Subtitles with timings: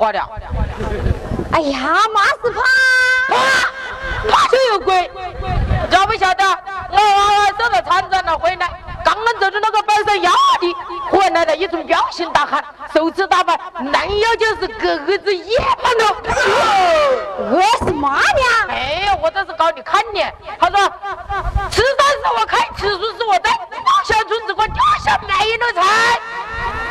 [0.00, 0.48] 些破个话的。
[1.52, 1.78] 哎呀，
[2.14, 2.60] 妈是怕
[3.28, 3.34] 怕
[4.30, 5.10] 怕就有鬼，
[5.90, 6.44] 晓不晓得？
[6.90, 8.70] 我娃娃受了参战了回来，
[9.04, 10.76] 刚刚走的那个半山腰的，
[11.10, 13.58] 回来了一种彪形大汉，手持大棒，
[13.92, 16.16] 拦腰就是给儿子野蛮了。
[17.52, 18.68] 我是妈娘。
[18.68, 20.24] 哎呀，我这是搞你看你。
[20.58, 20.78] 他说，
[21.70, 23.50] 吃饭是我开，吃书是我带，
[24.04, 26.20] 小村子我掉下没了财。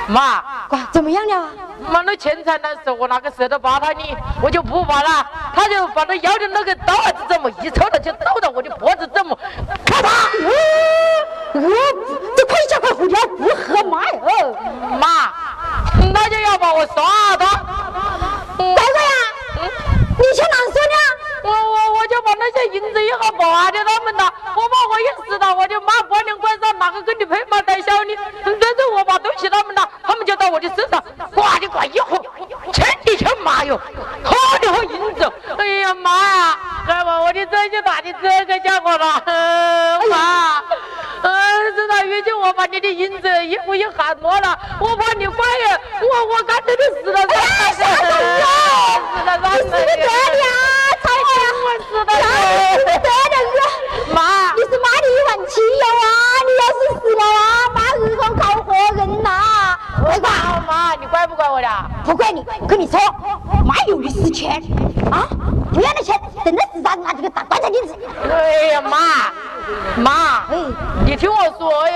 [0.07, 0.43] 妈，
[0.91, 1.49] 怎么样了？
[1.91, 4.17] 妈，那钱财但是，我哪个舍得拔他呢？
[4.41, 5.25] 我就不拔了。
[5.55, 9.37] 他就把他腰的那个刀子这么一抽，他就刀到我的脖子这么，
[9.85, 10.07] 咔嚓！
[11.53, 11.61] 我
[12.37, 14.19] 这快下快回家，不喝妈呀！
[14.99, 15.33] 妈，
[16.13, 17.45] 那就要把我杀他。
[18.57, 19.11] 乖乖呀，
[20.17, 20.95] 你去哪说呢？
[21.41, 24.31] 我我我就把那些银子一下拔掉他们了。
[24.55, 28.15] 我怕我一死了，我的妈把年关上，哪个跟你配妈带小呢？
[28.43, 31.01] 这是我把东西他们了，他们就到我的身上，
[31.33, 32.21] 呱的呱一喝，
[32.73, 33.79] 千的千妈哟，
[34.23, 35.31] 好的好银子。
[35.57, 39.23] 哎呀妈呀，该把我的这些大的这个家伙了，
[40.09, 40.61] 妈，
[41.21, 47.39] 嗯，这大月就我把你的银子一步一下挪了，我怕你怪呀，我我干脆就死了算
[49.25, 50.45] 了，死了算了，
[51.89, 52.13] 死得了。
[52.13, 52.21] 我的
[52.77, 53.35] 是得的
[54.13, 54.17] 妈，
[54.55, 56.07] 你是妈的一万亲油啊！
[56.45, 57.41] 你要是死了啊，
[57.75, 59.27] 妈日后靠活人呐！
[60.03, 60.29] 乖乖，
[60.67, 61.67] 妈，你怪不怪我的？
[62.03, 62.99] 不怪你，我跟你说，
[63.65, 64.61] 妈有的是钱
[65.11, 65.27] 啊，
[65.73, 67.95] 不要的钱，真的是让拿这个大棺材钉子。
[68.29, 69.31] 哎呀，妈，
[69.97, 70.57] 妈，哎，
[71.05, 71.95] 你听我说哟。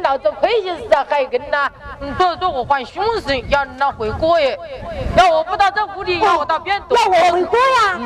[0.00, 1.70] 你闹着亏心事啊，还跟那，
[2.16, 4.58] 所以说我还凶神要那回过耶。
[5.14, 8.00] 要我不到这屋里，要我到边要我回过呀？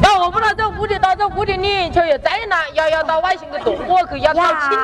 [0.00, 4.78] 要我不到这屋里，到这屋里你却有灾难，要要到外星的躲过去，要到亲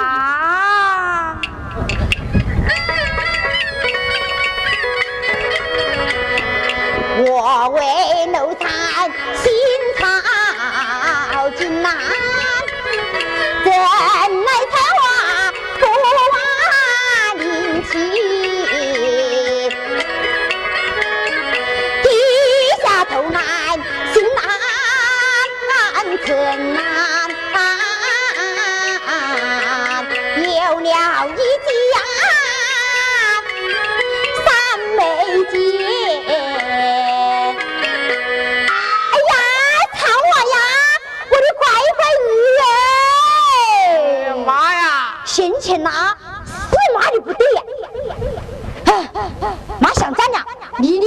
[7.27, 8.67] 我为奴才
[45.65, 45.91] 钱拿，
[46.45, 47.63] 是妈的不对呀！
[49.81, 50.45] 妈想咱俩，
[50.79, 51.07] 你呢？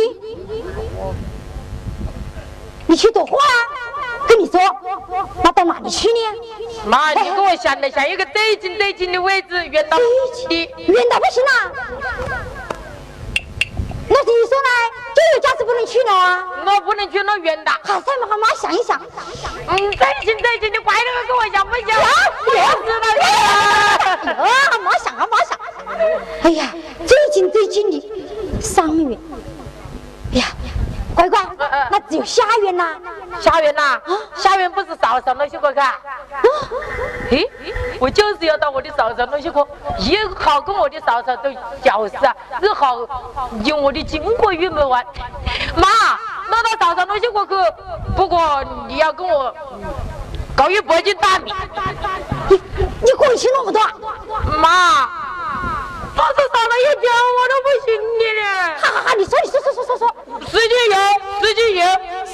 [2.87, 3.45] 你去躲货啊？
[4.27, 4.59] 跟你说，
[5.43, 6.19] 妈到哪里去呢？
[6.87, 9.99] 妈，你跟我想了想一个最近最近的位置，远到
[10.49, 11.51] 远到不行了。
[14.09, 14.57] 那你说
[15.37, 15.41] 呢？
[15.41, 16.43] 就有家是不能去了啊！
[16.65, 17.71] 我不能去那远的。
[17.83, 18.99] 好，再妈妈想一想。
[19.67, 19.87] 嗯，最
[20.25, 21.89] 近最近，你乖点跟我想不想？
[21.95, 22.87] 我死
[24.33, 24.43] 了！
[24.43, 24.49] 啊，
[24.83, 25.57] 妈想啊，妈想。
[26.43, 26.73] 哎呀，
[27.05, 28.01] 最近最近的
[28.61, 29.17] 上月。
[31.17, 31.39] 乖乖，
[31.89, 32.95] 那只有下院呐。
[33.41, 33.99] 下院呐？
[34.35, 35.93] 下院不是嫂嫂那些个看？
[37.29, 37.49] 嘿，
[37.99, 39.67] 我就是要到我的嫂嫂那些个，
[39.99, 42.17] 也好跟我的嫂嫂都交涉，
[42.61, 42.97] 日好
[43.65, 45.03] 用我的金国玉门玩。
[45.75, 45.87] 妈，
[46.49, 47.73] 那到早上那些个去，
[48.15, 49.51] 不过你要跟我
[50.55, 51.51] 搞一百斤大米。
[52.49, 52.61] 你
[53.01, 53.81] 你过去那么多？
[54.59, 55.09] 妈，
[56.17, 58.41] 说是少了一点我都不信你了。
[58.81, 60.01] 哈哈哈，你说你说说说说说，
[60.49, 60.97] 十斤油，
[61.45, 61.85] 十斤油，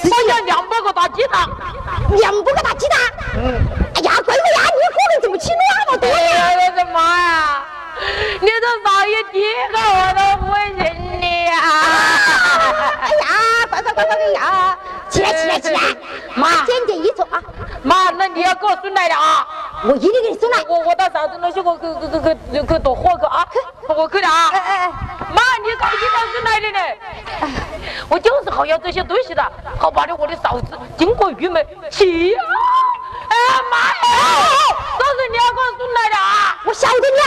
[0.06, 1.46] 我要两百个大鸡蛋，
[2.18, 2.98] 两百个大鸡蛋。
[3.36, 3.60] 嗯。
[3.96, 6.16] 哎呀，乖乖呀，你可能怎么起那么多呀？
[6.56, 7.66] 我的妈呀！
[8.42, 11.52] 你这少一点个我都不信你呀！
[13.02, 14.78] 哎呀，乖乖乖乖呀！
[15.10, 15.80] 起来起来起来！
[16.36, 17.42] 妈，坚决一做啊！
[17.84, 19.48] 妈，那你要给我送来的啊！
[19.86, 20.64] 我一定给你送来。
[20.68, 23.48] 我我到嫂子那去，我去去去去去躲货去啊！
[23.90, 24.50] 我去了啊！
[24.54, 24.92] 哎哎哎！
[25.34, 26.80] 妈，你搞一到送来的呢？
[28.10, 32.42] 我就是好要这些东西的，好把你我的嫂子经过郁闷气啊！
[33.70, 33.94] 妈呀！
[35.00, 36.58] 都是你要给我送来的啊！
[36.66, 37.26] 我晓得你啊，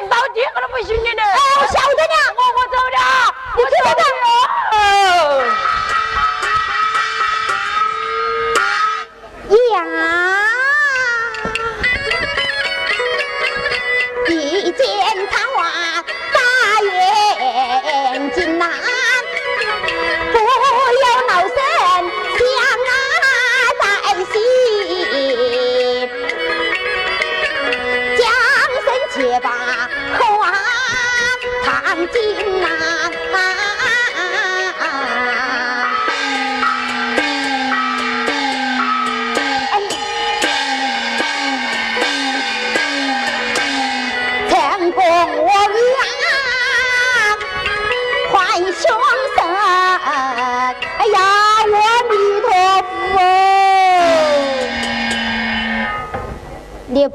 [0.00, 1.22] 你到底我都不信你的。
[1.22, 2.98] 哎，我晓得你啊，我我走了，
[3.56, 4.02] 你走的。
[9.72, 9.74] 呀。
[14.28, 14.78] 一见
[15.30, 15.60] 他娃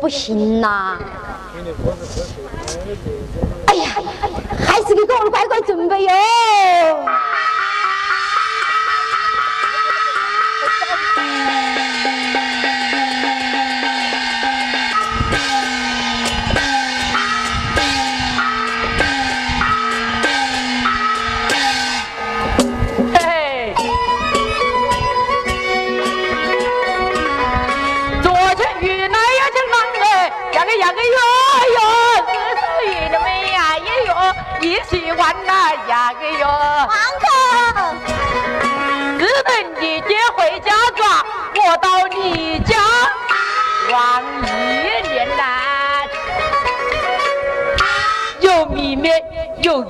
[0.02, 0.98] 不行呐！
[3.68, 3.86] 哎呀，
[4.66, 6.12] 还是给我们乖乖准备哟。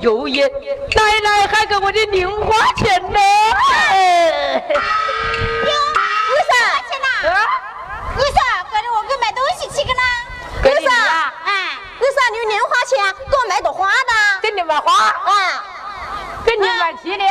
[0.02, 3.20] 油盐，奶奶还给我的零花钱呢。
[5.62, 5.72] 哟，
[6.28, 6.54] 二嫂，
[6.88, 7.06] 钱呐？
[7.22, 8.38] 二嫂，
[8.72, 10.02] 跟着我给买东西去个呢。
[10.64, 10.90] 二嫂，
[11.44, 14.40] 哎，二嫂，你有零花钱，给我买朵花的。
[14.42, 14.92] 给你买花？
[14.92, 15.64] 啊。
[16.44, 17.24] 给你买皮的，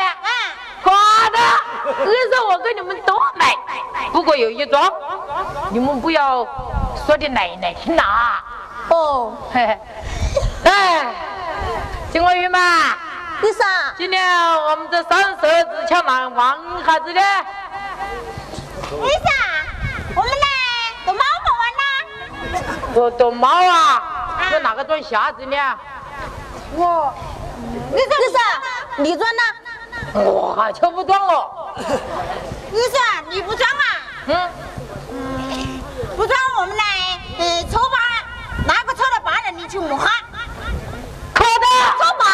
[0.81, 1.38] 花的，
[1.85, 3.53] 二嫂我给你们都买，
[4.13, 4.89] 不过有一桩，
[5.71, 6.47] 你们不要
[7.06, 8.41] 说的奶奶听啊。
[8.88, 9.77] 哦，嘿，
[10.63, 11.13] 哎，
[12.11, 13.63] 金国玉嘛，二嫂，
[13.97, 14.21] 今天
[14.63, 17.21] 我们这三十儿子抢男王孩子的。
[17.21, 19.29] 二嫂，
[20.13, 20.47] 我们来
[21.05, 22.61] 躲猫好玩啦。
[22.93, 24.49] 躲躲猫啊？
[24.51, 25.55] 有哪个装瞎子呢？
[26.75, 27.13] 我。
[27.93, 27.97] 二
[28.33, 28.39] 嫂。
[28.97, 29.41] 你装呢？
[30.21, 31.73] 我还就不装了。
[31.77, 31.83] 二
[32.91, 33.85] 嫂，你不装啊？
[34.25, 34.49] 嗯。
[35.11, 35.81] 嗯，
[36.17, 36.83] 不装，我们来，
[37.39, 37.97] 呃，抽八，
[38.67, 40.11] 哪个抽到八人，你去摸哈。
[42.00, 42.25] 抽八，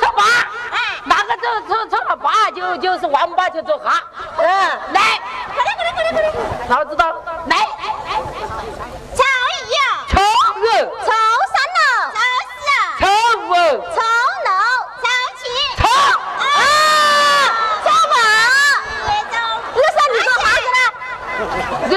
[0.00, 0.22] 抽八。
[0.70, 4.02] 哎，哪个抽抽抽了八，就就是王八，就做哈。
[4.38, 4.46] 嗯，
[4.92, 5.00] 来。
[5.54, 6.34] 快点，快点，快点，快点。
[6.68, 7.06] 老子道，
[7.46, 7.56] 来。
[9.14, 9.22] 抽
[9.68, 9.74] 一。
[10.08, 10.66] 抽二。
[11.04, 11.10] 抽
[11.52, 11.80] 三了。
[12.12, 12.18] 抽
[12.58, 12.66] 四。
[13.00, 13.06] 抽
[13.48, 13.50] 五。
[13.94, 14.02] 抽。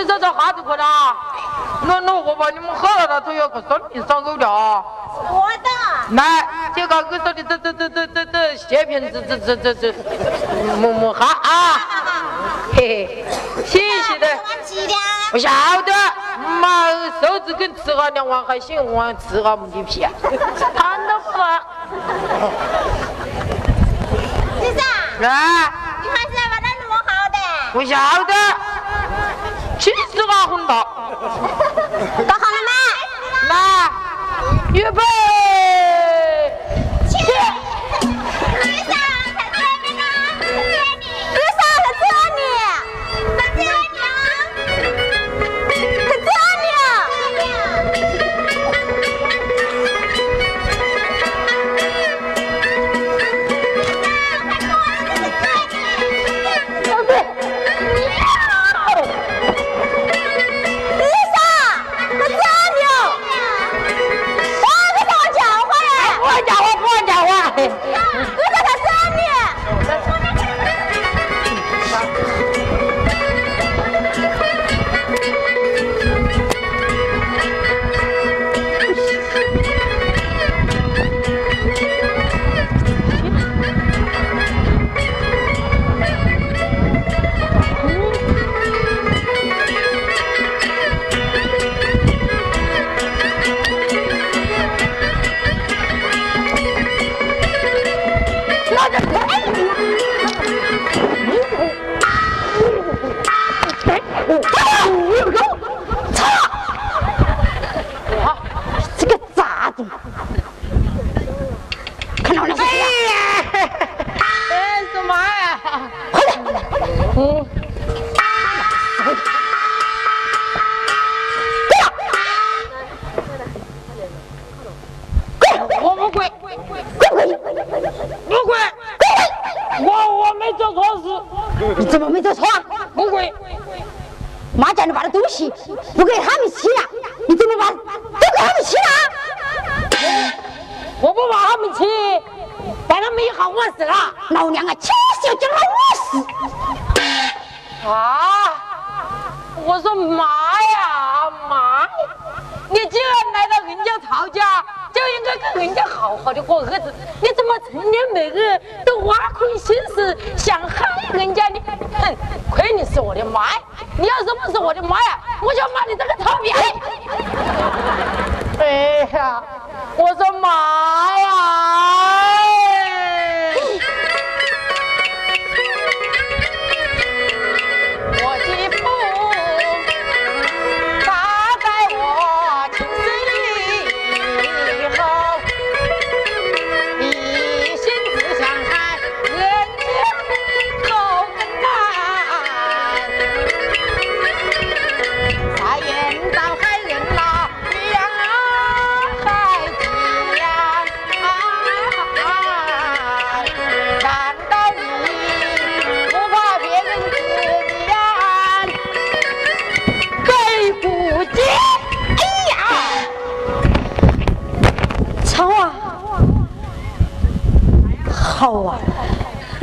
[0.07, 1.15] 这这哈子去了？
[1.87, 4.83] 那那我把你们喝了，他都要个生命伤口的啊！
[5.29, 5.69] 我的。
[6.15, 9.93] 来，这个二嫂的这这这这这这血瓶这这这这这
[10.77, 11.81] 摸摸哈啊！
[12.75, 13.23] 嘿
[13.55, 14.27] 嘿，谢谢的。
[15.31, 15.49] 不晓
[15.81, 15.91] 得，
[16.61, 20.11] 妈，手指跟吃哈两碗海鲜，我吃哈母鸡皮啊！
[20.75, 21.31] 看到不？
[24.61, 24.83] 先生。
[25.29, 25.71] 啊。
[26.01, 27.37] 你还是把那弄好的。
[27.73, 28.33] 不晓得。
[29.79, 30.83] 七十八分到，
[32.27, 32.71] 搞好了吗？
[33.49, 33.53] 来，
[34.73, 35.01] 预备。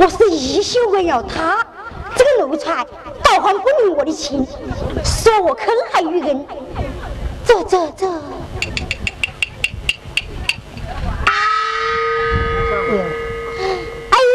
[0.03, 1.65] 我是一心为了他，
[2.13, 2.85] 这个奴才
[3.23, 4.45] 倒还不领我的情，
[5.01, 6.45] 说我坑害于人，
[7.45, 8.05] 这这这！
[8.05, 8.11] 哎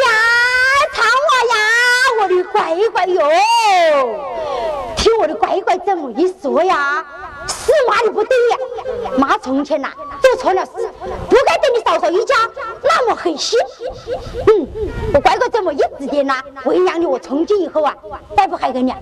[0.06, 0.08] 呀，
[0.94, 1.54] 苍娃呀，
[2.22, 3.28] 我的乖乖哟，
[4.96, 7.04] 听我的乖乖这么一说呀。
[7.46, 8.56] 是妈的不对呀！
[9.18, 9.90] 妈从前呐
[10.22, 10.72] 做错了事，
[11.28, 12.34] 不该对你嫂嫂一家
[12.98, 13.56] 那么狠心。
[14.46, 14.66] 嗯，
[15.14, 17.94] 我乖乖这么一指点呐，我娘的我从今以后啊，
[18.36, 18.94] 再不害人了。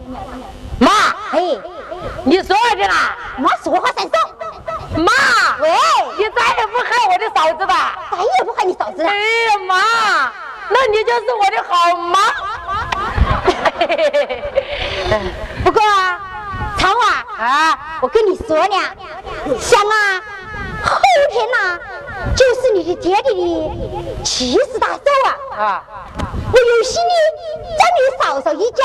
[0.79, 0.91] 妈，
[1.31, 1.59] 嘿，
[2.25, 3.17] 你说的啦？
[3.39, 4.13] 妈说话算数。
[5.01, 5.13] 妈，
[5.61, 5.71] 喂，
[6.19, 7.99] 你再也不害我的嫂子吧？
[8.13, 9.09] 再也不害你嫂子了。
[9.09, 9.75] 哎呀妈，
[10.69, 12.21] 那你就是我的好妈。
[15.65, 16.21] 不过啊。
[16.79, 17.99] 长啊啊！
[18.03, 18.77] 我跟你说呢，
[19.59, 20.21] 想啊，
[20.87, 21.01] 后
[21.31, 21.79] 天呐，
[22.37, 25.01] 就是你的爹爹的七十大寿
[25.57, 25.59] 啊！
[25.59, 25.85] 啊！
[26.53, 27.15] 我有心的
[27.77, 28.85] 将你嫂嫂一家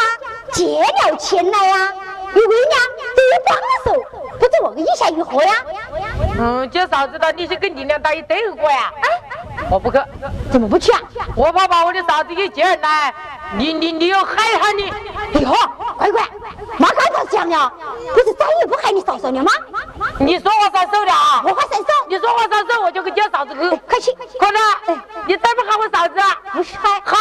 [0.52, 1.94] 接了前来呀，
[2.34, 2.80] 你为娘
[3.16, 4.02] 多帮手，
[4.40, 5.54] 不知我个意下如何呀？
[6.40, 8.92] 嗯，叫嫂子的，你去跟你娘打一对过呀？
[9.02, 9.06] 啊！
[9.70, 10.00] 我不去，
[10.52, 11.00] 怎么不去啊？
[11.36, 13.14] 我怕把我的嫂子给接来。
[13.58, 14.88] 你你你要害他你？
[15.42, 15.54] 哟，
[15.98, 16.22] 乖乖，
[16.78, 17.72] 妈刚才讲了，
[18.14, 19.52] 不是再也不害你嫂嫂了吗？
[20.20, 21.42] 你说我算数了啊？
[21.46, 21.88] 我还算数？
[22.08, 23.60] 你说我算数，我就给叫嫂子去。
[23.88, 24.62] 快去，快点！
[25.28, 26.16] 你再不喊我嫂子？
[26.54, 27.02] 不是喊。
[27.04, 27.18] 好，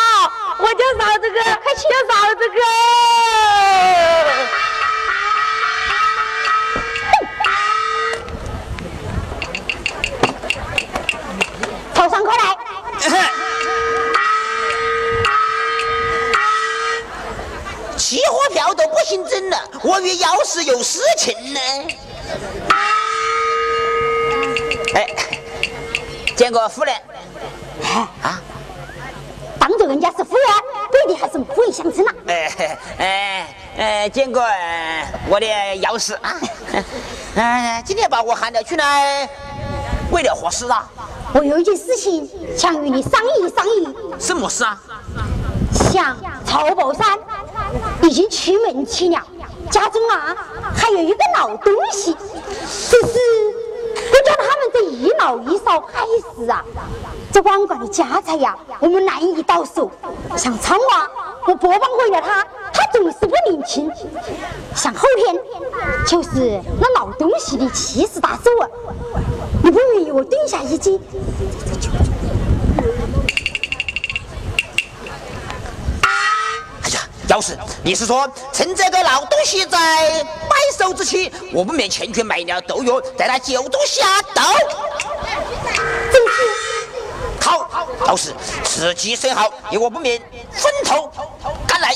[0.58, 1.40] 我叫嫂子哥。
[1.62, 2.40] 快去，叫嫂子。
[18.10, 21.60] 期货票都不姓整了，我与姚氏有私情呢。
[24.96, 25.06] 哎，
[26.36, 26.92] 见过夫人。
[28.20, 28.42] 啊，
[29.60, 30.44] 当着人家是夫人，
[30.90, 32.12] 对你还是母女相称呐。
[32.26, 34.42] 哎哎哎，见过
[35.28, 36.34] 我的姚氏啊。
[37.36, 39.30] 哎，今天把我喊了出来，
[40.10, 40.90] 为了何事啊？
[41.32, 43.96] 我有一件事情想与你商议商议。
[44.18, 44.82] 什么事啊？
[45.92, 47.16] 想曹宝山。
[48.02, 49.22] 已经出门去了，
[49.70, 50.36] 家中啊
[50.74, 53.18] 还有一个老东西，就是
[53.94, 56.64] 不叫他们这一老一少害死啊！
[57.32, 59.90] 这网管的家财呀，我们难以到手。
[60.36, 61.08] 像苍娃，
[61.46, 63.90] 我伯帮为了他，他总是不领情。
[64.74, 65.38] 像后天
[66.06, 68.68] 就是那老东西的七十大寿啊，
[69.62, 71.00] 你不愿意我蹲下一击？
[77.30, 79.78] 要是你是说趁这个老东西在
[80.48, 84.40] 买手之期，我不免前去买了豆药，在他酒中下毒。
[87.40, 87.68] 好，
[88.04, 88.34] 道士
[88.64, 89.48] 时机甚好，
[89.80, 90.20] 我不免
[90.50, 91.08] 分头
[91.68, 91.94] 赶来，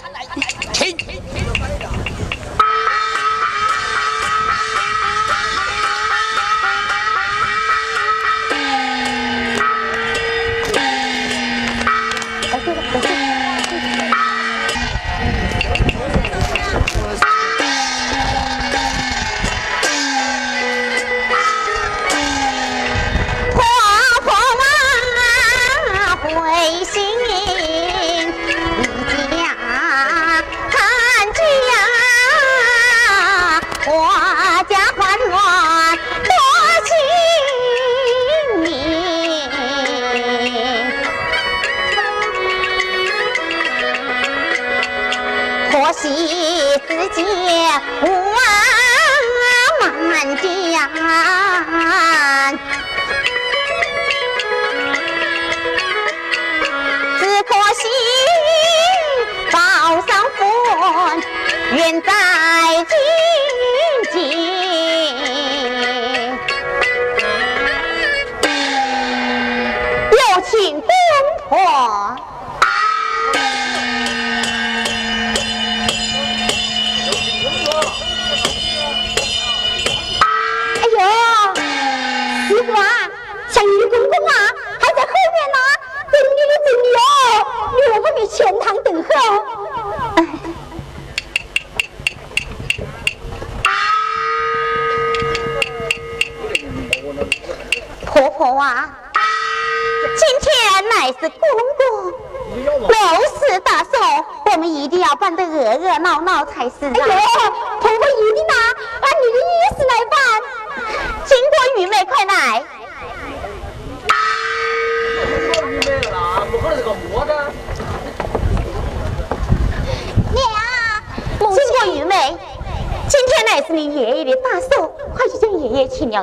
[123.74, 125.26] 你爷爷的大寿，快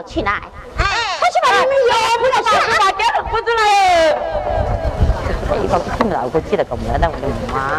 [0.04, 0.42] 去哪？
[0.78, 0.86] 哎，
[1.20, 2.48] 快去把你们爷不要去
[2.80, 3.62] 把点都不出来。
[5.62, 7.78] 一把不听老过去了，搞么的我的妈！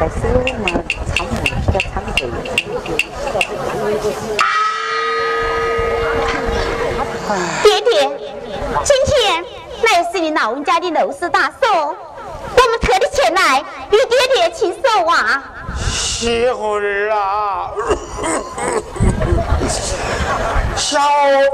[0.00, 0.16] 在手
[0.64, 0.66] 嘛，
[1.14, 1.32] 唱比
[1.72, 2.20] 较唱对。
[8.84, 9.44] 今天。
[9.80, 15.44] 乃是你老人家的六十大寿，我们特地前来与爹爹亲手啊！
[15.88, 17.70] 媳妇儿啊，
[20.74, 20.98] 小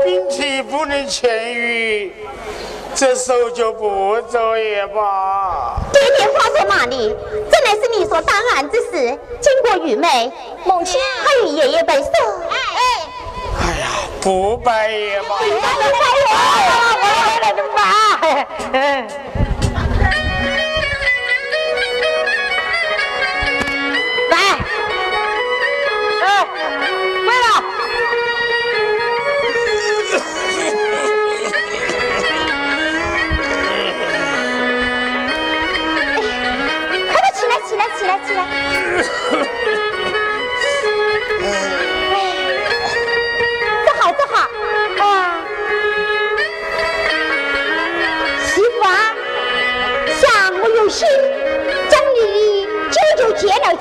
[0.02, 2.16] 病体不能痊愈，
[2.94, 5.76] 这手就不走也罢。
[5.92, 7.14] 爹爹话在哪里？
[7.52, 9.18] 这乃是理所当然之事。
[9.42, 10.32] 经过愚昧，
[10.64, 12.08] 母亲还与爷爷拜寿。
[12.48, 12.80] 哎哎。
[13.60, 13.86] 哎呀，
[14.22, 15.36] 不拜也罢。
[17.52, 19.44] 你拜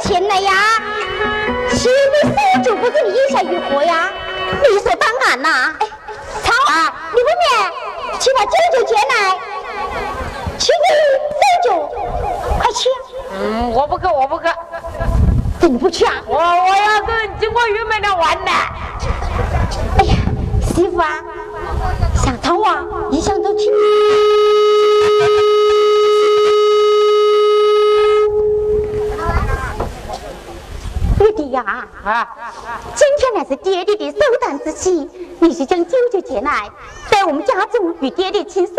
[0.03, 0.51] 钱来呀，
[1.71, 4.11] 岂不是就不是你下如何呀？
[4.63, 5.73] 理所当然呐！
[5.79, 5.87] 哎，
[6.43, 6.93] 操啊！
[7.15, 7.71] 你不免
[8.19, 9.39] 去把舅舅接来，
[10.59, 11.89] 去给舅舅，
[12.59, 12.89] 快去！
[13.31, 14.45] 嗯，我不去，我不去。
[15.59, 16.15] 怎么不去啊？
[16.27, 18.51] 我我要跟经过玉梅的玩呢。
[19.99, 20.15] 哎呀，
[20.75, 21.23] 媳妇啊，
[22.15, 23.71] 小涛啊，一向都听。
[31.53, 32.27] 呀啊！
[32.95, 36.69] 今天乃是爹爹的寿诞之期，你是将舅舅接来，
[37.09, 38.73] 在我们家中与爹爹亲手，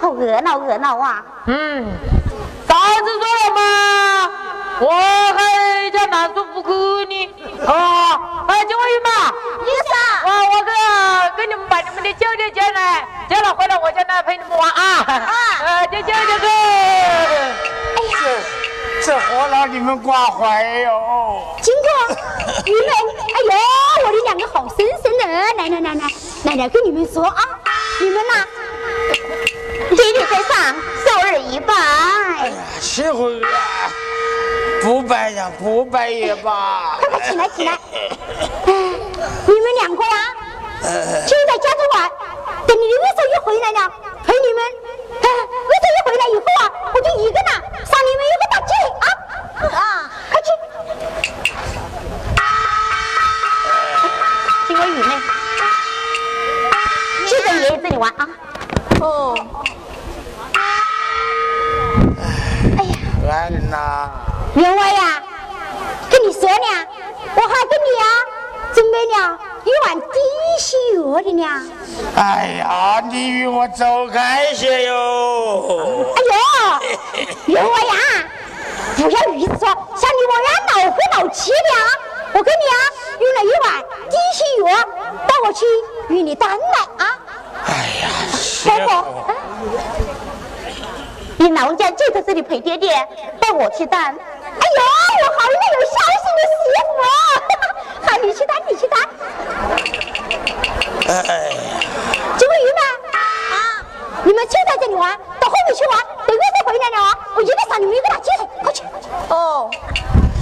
[0.00, 1.24] 好热闹热闹啊！
[1.46, 1.86] 嗯，
[2.68, 4.30] 嫂子说了嘛，
[4.80, 6.72] 我还叫男叔不哭
[7.04, 7.30] 呢
[7.66, 8.46] 啊！
[8.46, 9.92] 哎，金文玉嘛，你啥？
[10.24, 15.04] 我我给给你们把你们的舅舅接来，接了回来我就来陪你们玩啊！
[15.06, 16.46] 啊，呃，舅舅舅舅。
[17.96, 18.14] 哎呀！
[19.10, 21.42] 这活让你们挂怀哟！
[21.60, 22.14] 金哥，
[22.64, 22.84] 你们，
[23.34, 26.08] 哎呦，我的两个好生生的，来来来来，
[26.44, 27.42] 奶奶跟你们说啊，
[28.00, 28.46] 你们呐，
[29.96, 31.74] 爹爹在上，受儿一拜。
[31.74, 33.40] 哎呀，媳妇儿，
[34.80, 36.96] 不拜呀，不拜也罢。
[37.00, 37.72] 快快起来起来！
[37.72, 40.34] 哎，你们两个呀，
[41.26, 42.08] 就在家中玩，
[42.64, 43.92] 等你的二嫂一回来了，
[44.24, 44.62] 陪你们。
[45.22, 45.26] 哎，
[45.68, 46.62] 我这一回来以后啊，
[46.94, 47.50] 我就一个呢，
[47.84, 49.06] 上你们一个大嘴啊！
[49.78, 49.80] 啊，
[50.30, 50.48] 快去！
[54.68, 55.10] 金龟玉妹，
[57.28, 58.28] 就在爷爷这里玩啊！
[59.00, 59.04] 哦。
[62.78, 62.92] 哎呀，
[63.30, 63.74] 俺呐。
[64.54, 65.22] 员外呀，
[66.10, 66.86] 跟你说呢，
[67.34, 68.04] 我还跟你啊
[68.74, 70.06] 准备了一碗低
[70.58, 71.42] 血药的呢。
[72.16, 76.04] 哎呀，你与我走开些哟！
[76.16, 76.18] 哎
[77.46, 77.94] 呦，员外呀，
[78.96, 81.82] 不要意思说像你我呀闹夫闹气的啊！
[82.32, 82.76] 我给你啊
[83.20, 83.68] 用了一碗
[84.08, 84.38] 低血
[84.70, 84.72] 药，
[85.26, 85.66] 带我去
[86.08, 87.18] 与你担来啊！
[87.66, 87.68] 哎
[88.00, 88.04] 呀
[88.64, 89.34] 婆婆，
[91.38, 93.06] 你老人家就在这里陪爹爹，
[93.40, 94.02] 带我去担。
[94.04, 94.16] 哎呦，
[94.52, 95.92] 我好一个有孝
[96.22, 96.52] 心的媳
[96.86, 96.88] 妇！
[97.02, 97.08] 好，
[98.22, 99.00] 你去担，你去担。
[101.08, 101.50] 哎，
[102.38, 102.82] 金桂鱼吗？
[103.52, 103.54] 啊，
[104.24, 108.82] 你们就在这里玩，到后面去玩，等月色回来了啊，我一个上你们一个打接头，快去。
[109.28, 109.70] 哦，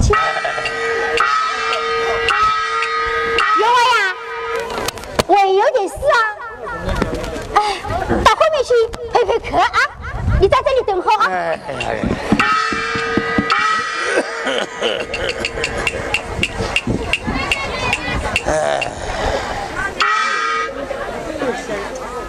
[0.03, 0.13] 去。
[3.59, 4.15] 员外呀，
[5.27, 6.19] 我也有点事啊，
[7.55, 7.59] 哎，
[8.25, 8.75] 到后面去
[9.13, 9.81] 陪陪客啊，
[10.41, 11.27] 你在这里等候啊。
[11.31, 11.91] 哎哎哎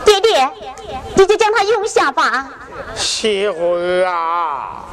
[0.06, 0.50] 爹爹，
[1.16, 2.50] 你就将他用下吧。
[2.96, 4.84] 媳妇儿啊，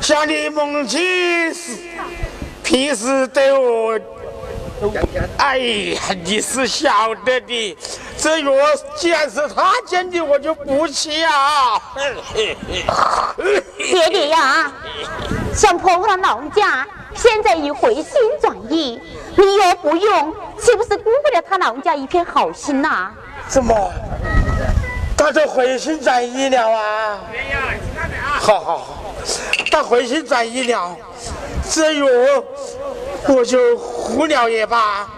[0.00, 1.76] 像你母亲是
[2.62, 3.98] 平时对我，
[5.36, 7.78] 哎呀，你是晓得的。
[8.16, 8.50] 这药
[8.96, 11.80] 既然是他煎的，我就不吃啊。
[13.76, 14.72] 爹爹呀，
[15.54, 18.04] 像婆婆的老人家现在已回心
[18.40, 19.00] 转意，
[19.36, 23.10] 你若不用，岂不是辜负了他老人家一片好心呐、
[23.48, 23.92] 怎么？
[25.16, 27.20] 他就回心转意了啊？
[28.38, 28.86] 好好好，
[29.70, 30.96] 他回心转意了，
[31.70, 32.06] 这药
[33.28, 35.08] 我就胡了也罢。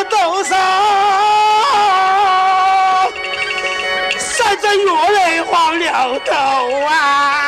[0.00, 0.54] 下了毒手，
[4.18, 6.32] 塞着药来黄了头
[6.86, 7.39] 啊！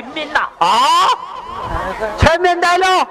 [0.00, 0.04] 啊？
[0.14, 0.66] 去了啊！
[2.18, 3.06] 前面来了，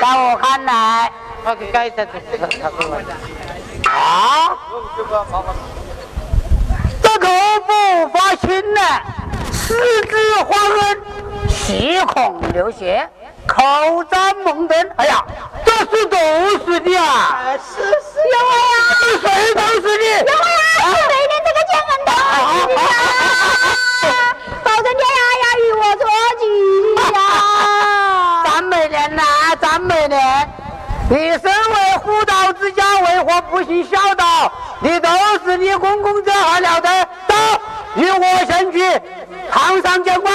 [0.00, 1.10] 在我看来，
[1.44, 2.94] 他给改的这个他给我
[3.90, 4.56] 啊，
[7.02, 7.08] 这
[8.12, 8.80] 发青呢，
[9.52, 9.74] 四
[10.06, 11.02] 肢花恩，
[11.48, 13.08] 七孔流血，
[13.46, 13.62] 口
[14.04, 14.90] 罩蒙灯。
[14.96, 15.24] 哎呀，
[15.64, 16.16] 这是毒
[16.64, 17.58] 死的啊！
[17.58, 17.88] 是是
[18.30, 18.78] 有我呀，
[19.20, 20.04] 谁都是的？
[20.24, 22.10] 有我呀，是每年这个奖恩都
[22.58, 22.84] 是的呀，
[24.64, 26.02] 保证天呀呀与我做
[26.40, 26.42] 局
[27.12, 27.18] 呀。
[28.44, 29.22] 张美莲呐，
[29.60, 30.18] 张美莲，
[31.10, 34.50] 你身为妇道之家，为何不行孝道？
[34.80, 35.08] 你都
[35.44, 36.88] 是你公公这还了得？
[37.28, 37.34] 走，
[37.96, 38.80] 与我先去
[39.50, 40.32] 堂上见官。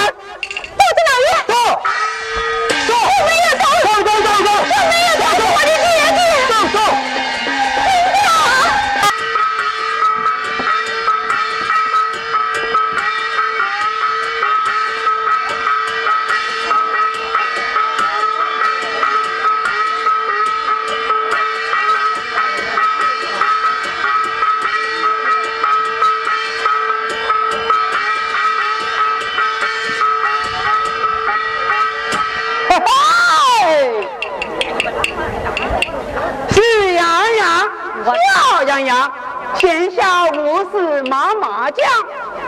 [39.56, 41.86] 洋，闲暇无事麻麻将，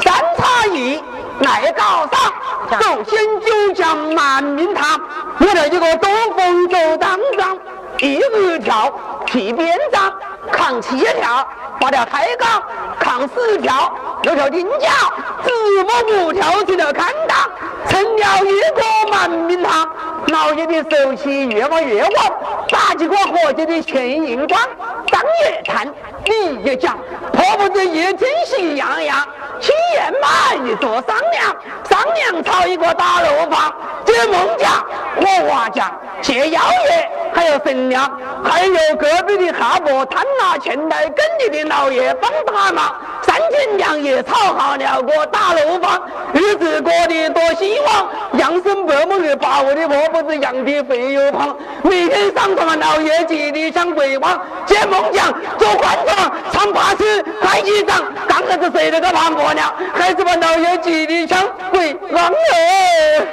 [0.01, 1.03] 三茶一
[1.41, 5.01] 来高上，首先就将满明堂，
[5.39, 7.57] 我的一个东风走当当，
[8.01, 8.93] 一二条
[9.27, 10.13] 提鞭杖，
[10.53, 11.47] 扛七条，
[11.81, 12.63] 发了抬杠，
[12.99, 13.93] 扛四条，
[14.23, 14.89] 六条顶脚，
[15.45, 15.51] 子
[15.85, 17.39] 母五条进了看档，
[17.89, 19.89] 成了一个满明堂。
[20.27, 22.11] 老爷的手气越往越旺，
[22.69, 24.61] 打几个伙计的全银光，
[25.07, 25.91] 张也谈，
[26.25, 26.99] 你也讲，
[27.33, 29.27] 迫不得已真喜洋洋，
[29.61, 31.57] 请宴嘛一桌商量，
[31.89, 34.85] 商量炒一个大楼房，接孟家。
[35.21, 38.11] 和华家，谢妖爷还有神娘，
[38.45, 46.01] 还有隔壁的哈伯贪拿钱来跟你的老爷帮他忙，三天两夜炒好了个大楼房，
[46.33, 48.07] 日子过得多希望，
[48.39, 63.27] 养生百亩的把我的婆婆子养的肥又胖，每天上床老爷急得像鬼王，接梦讲做官场唱八十快一掌，刚开始谁那个胖婆娘，还是把老爷急得像鬼王哎。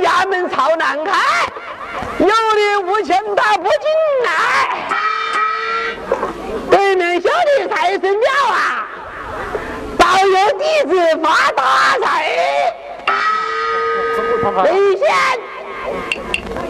[0.00, 1.12] 衙门朝南开，
[2.18, 3.80] 有理无钱打不进
[4.24, 4.30] 来。
[6.70, 8.86] 对面小的财神庙啊，
[9.98, 11.62] 保佑弟子发大
[12.02, 12.04] 财。
[14.64, 15.06] 危险！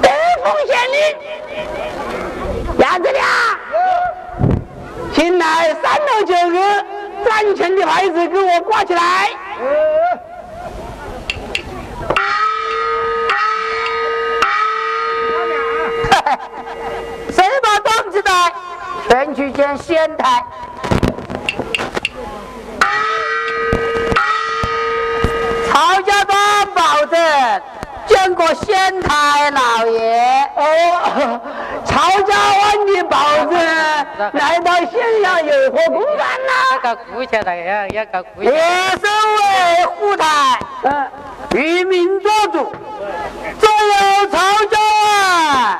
[0.02, 0.12] 登
[0.44, 0.98] 封县令，
[2.78, 3.24] 鸭子俩，
[5.14, 6.84] 请来三六九日
[7.24, 9.30] 赚钱的牌子给我挂起来。
[19.12, 20.42] 全去见县台。
[25.70, 27.20] 曹家庄保证
[28.06, 30.50] 见过县台老爷。
[30.56, 31.40] 哦，
[31.84, 33.52] 曹家湾的保证
[34.32, 36.80] 来到县衙有何公干呢？
[36.82, 39.02] 搞顾家的要要搞顾也身
[39.36, 41.10] 为户台，嗯，
[41.54, 42.72] 渔民做主，
[43.60, 44.38] 只有曹
[44.70, 45.78] 家湾，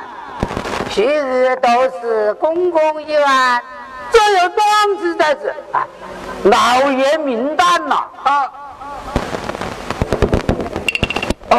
[0.93, 1.67] 昔日都
[1.99, 3.59] 是公公一碗，
[4.11, 5.87] 这有庄子在此，啊，
[6.43, 8.51] 老爷名单呐，啊，
[11.49, 11.57] 哦，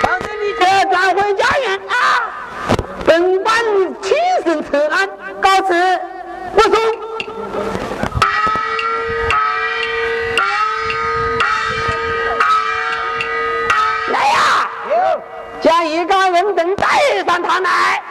[0.00, 1.92] 反正你这赶回家园啊，
[3.04, 3.54] 本官
[4.00, 5.06] 亲身此案，
[5.38, 6.00] 告辞，
[6.56, 7.11] 不送。
[15.62, 16.86] 将一个人等带
[17.24, 18.02] 上堂来。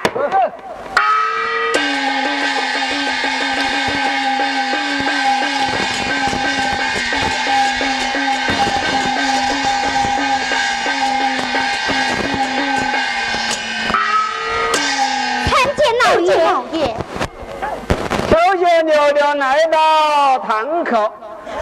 [15.46, 16.96] 看见老爷，老爷。
[18.30, 21.12] 秋雪袅袅来到堂口，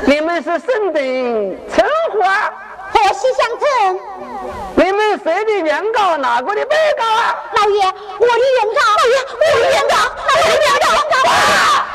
[0.06, 1.02] 你们是圣等
[1.73, 2.54] 称呼啊？
[2.91, 3.99] 何喜相称？
[5.23, 7.35] 谁的原告哪个的被告啊？
[7.55, 7.85] 老爷，
[8.19, 8.79] 我的原告。
[8.97, 9.95] 老爷，我的原告。
[10.27, 10.88] 老爷，原告。
[11.29, 11.85] 啊！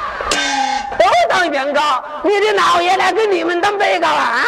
[0.99, 4.45] 都当原告，你的老爷来给你们当被告啊？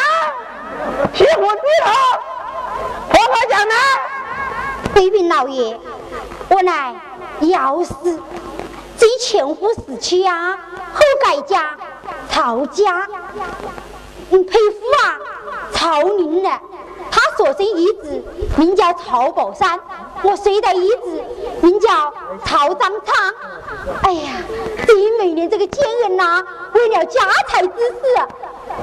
[1.15, 1.91] 西湖低头，
[3.09, 3.75] 婆婆讲呢？
[4.95, 5.79] 北平老爷，
[6.49, 6.95] 我乃
[7.41, 7.93] 姚氏，
[8.99, 10.57] 这前夫死去啊，
[10.95, 11.77] 后改嫁
[12.31, 13.07] 曹家。
[14.31, 15.19] 嗯，配夫啊，
[15.73, 16.51] 曹宁呢？
[17.47, 18.21] 我生一子
[18.57, 19.79] 名叫曹宝山，
[20.25, 21.23] 我随的一子
[21.61, 22.13] 名叫
[22.45, 23.35] 曹张昌。
[24.03, 24.33] 哎呀，
[24.89, 28.01] 李美莲这个奸人呐，为了家财之事，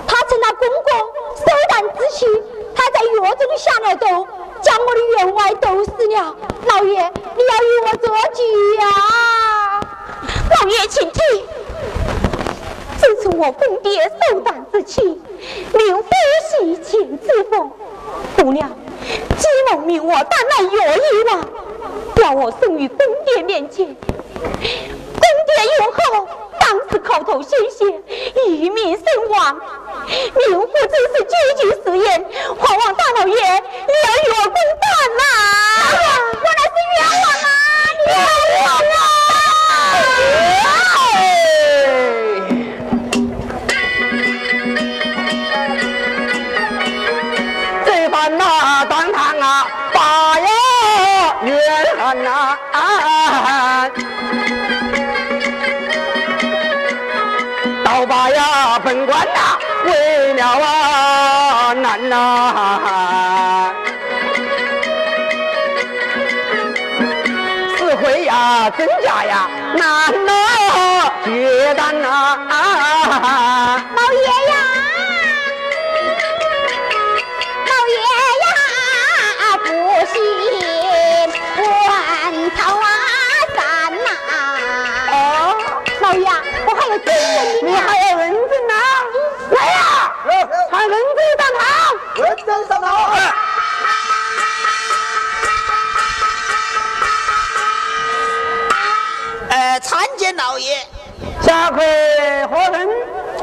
[0.07, 0.93] 他趁他公公
[1.35, 2.25] 受难之际，
[2.73, 4.05] 他在药中下了毒，
[4.61, 6.33] 将我的员外毒死了。
[6.65, 9.81] 老爷，你要与我做局呀！
[10.61, 11.21] 老爷，请听。
[13.03, 16.09] 自从我公爹受难之起，命夫
[16.61, 17.69] 婿前之封，
[18.37, 18.71] 姑娘
[19.37, 21.45] 姬某命我担来药一王，
[22.15, 23.85] 要我送于公爹面前。
[23.85, 23.93] 公
[24.39, 26.27] 爹用后，
[26.61, 28.01] 当时口头鲜血，
[28.45, 29.59] 一命身亡。
[30.07, 32.25] 命夫只是句句实言，
[32.57, 34.87] 还望大老爷你要与我公断
[35.17, 35.21] 呐！
[36.31, 37.47] 我乃是冤枉啊！
[38.07, 38.11] 冤
[38.63, 39.01] 枉啊！
[60.59, 63.73] 啊难呐。
[67.95, 70.33] 会呀，真假呀，难呐，
[71.23, 72.07] 绝蛋呐！
[73.95, 74.53] 老爷呀，
[90.83, 91.65] 传人证上堂，
[92.25, 92.91] 人证上堂。
[99.49, 100.85] 呃，参见老爷。
[101.41, 101.77] 下回
[102.47, 102.89] 何人？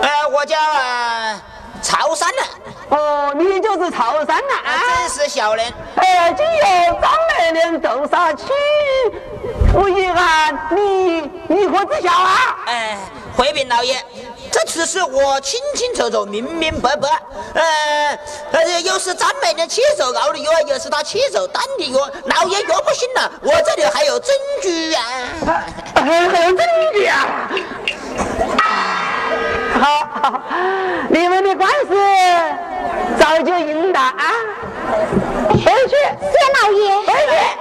[0.02, 1.40] 呃，我叫呃
[1.80, 2.42] 曹三呐。
[2.90, 4.54] 哦，你就是曹三呐？
[4.98, 5.64] 真是小人。
[5.96, 8.44] 哎，今有张美莲斗杀妻，
[9.72, 12.56] 不遗憾，你你何知晓啊？
[12.66, 12.98] 哎，
[13.34, 13.96] 回禀老爷，
[14.50, 17.08] 这此事我清清楚楚、明明白白。
[17.54, 18.18] 呃，
[18.52, 22.10] 呃，又是张美的亲手熬的药，又是他亲手担的药。
[22.24, 25.02] 老爷药不信了，我这里还有证据啊！
[25.94, 27.50] 还有证据啊！
[29.80, 30.42] 好，
[31.08, 31.94] 你们的官司
[33.18, 34.32] 早就赢了啊！
[35.50, 36.96] 回去，谢老爷。
[37.06, 37.59] 回去。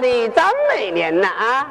[0.00, 1.66] 的张美莲呐啊！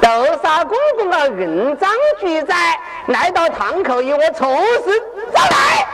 [0.00, 0.08] 斗
[0.42, 5.86] 杀公公的印章举在，来到堂口与我从实招来。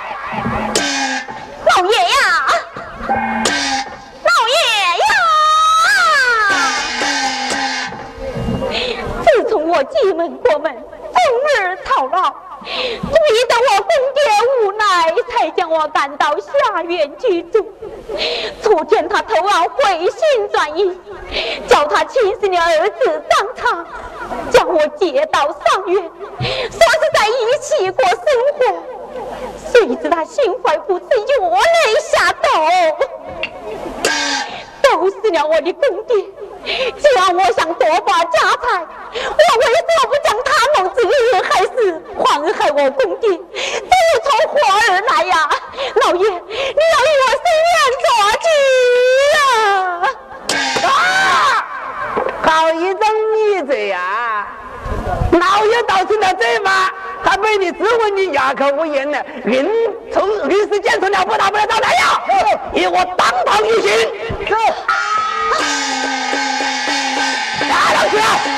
[1.76, 2.46] 老爷呀，
[4.24, 4.56] 老爷
[5.00, 5.06] 呀！
[9.22, 10.83] 自从我进门过门，终
[11.62, 12.08] 日操
[12.69, 14.19] 逼得我公爹
[14.62, 17.66] 无奈，才将我赶到下院居住。
[18.62, 20.98] 昨天他投案回心转意，
[21.66, 23.87] 叫他亲生的儿子张昌
[24.50, 28.19] 将我接到上院，说是在一起过生
[28.58, 28.60] 活。
[29.73, 31.60] 谁知他心怀不正，有泪
[32.00, 32.48] 下斗，
[34.92, 36.16] 斗死了我的公爹。
[36.64, 41.08] 既然我想夺把家财，我为什么不将他弄至于
[41.42, 43.30] 害死，还害我公爹？
[43.54, 45.48] 这又从何而来呀？
[46.04, 48.06] 老爷，你要与我伸冤做
[48.44, 48.46] 局
[49.34, 49.38] 呀！
[50.84, 50.90] 啊！
[52.42, 53.02] 好一张
[53.34, 53.96] 逆嘴呀！
[55.32, 56.90] 老爷倒成了这吗？
[57.22, 59.22] 还被你质问你哑口无言了？
[59.44, 59.70] 临
[60.12, 62.22] 从临时见成了不打不了招来呀！
[62.72, 63.90] 以我当堂一刑。
[68.11, 68.58] 不要！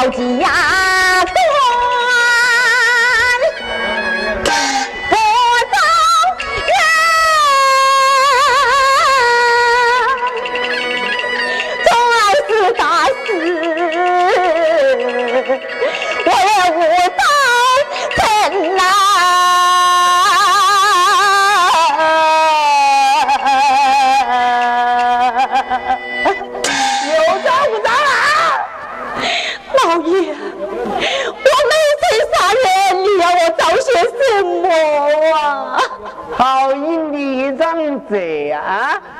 [0.00, 0.57] 我要记呀！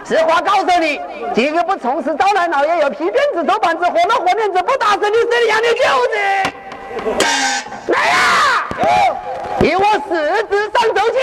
[0.08, 0.98] 实话告诉你，
[1.34, 6.16] 这个不从实招来，老爷有皮鞭子、走板子、火了火面子，不打死你，谁养你舅子？
[7.88, 8.16] 来呀！
[9.60, 11.18] 给我四肢上走起！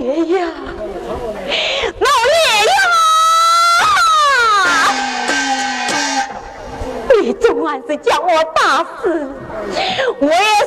[0.00, 0.50] 爷爷，老
[2.30, 2.36] 爷
[2.66, 2.72] 呀，
[7.22, 9.30] 你总算是将我打死，
[10.18, 10.61] 我也。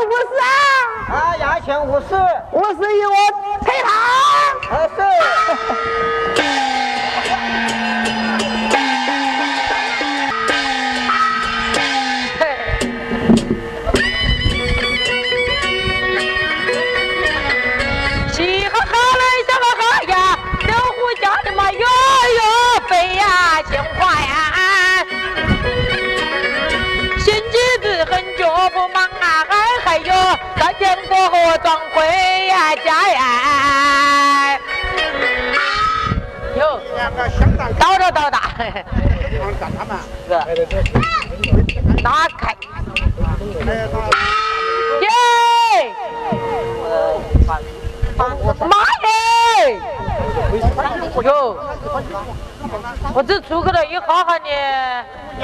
[0.00, 1.12] 五十。
[1.12, 2.06] 二啊牙钱五十。
[2.52, 3.14] 五十一我
[3.60, 3.90] 退堂。
[4.70, 6.19] 二十
[32.84, 34.60] 家哎哎哎哎！
[36.56, 36.60] 有。
[37.78, 38.38] 倒着倒的。
[39.58, 39.62] 干。
[40.28, 40.30] 是。
[42.02, 42.06] 打
[42.38, 42.40] 开。
[45.00, 45.06] 耶！
[48.60, 49.80] 妈耶！
[51.22, 51.58] 哟！
[53.14, 54.44] 我这出去了一哈哈呢，